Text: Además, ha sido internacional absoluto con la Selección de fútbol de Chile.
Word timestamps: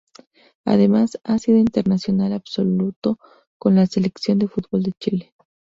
Además, 0.65 1.19
ha 1.23 1.37
sido 1.37 1.59
internacional 1.59 2.33
absoluto 2.33 3.19
con 3.59 3.75
la 3.75 3.85
Selección 3.85 4.39
de 4.39 4.47
fútbol 4.47 4.81
de 4.81 4.93
Chile. 4.93 5.35